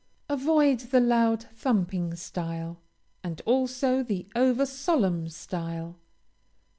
[0.27, 2.81] Avoid the loud, thumping style,
[3.23, 5.99] and also the over solemn style.